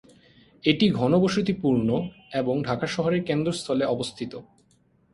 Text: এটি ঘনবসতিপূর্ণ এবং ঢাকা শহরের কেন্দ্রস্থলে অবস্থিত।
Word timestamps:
এটি 0.63 0.85
ঘনবসতিপূর্ণ 0.89 1.89
এবং 2.33 2.55
ঢাকা 2.63 2.87
শহরের 2.87 3.21
কেন্দ্রস্থলে 3.23 3.85
অবস্থিত। 3.85 4.33